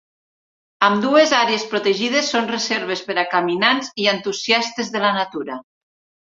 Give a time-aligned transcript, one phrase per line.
[0.87, 5.63] Ambdues àrees protegides són reserves per a caminants i entusiastes de la natura.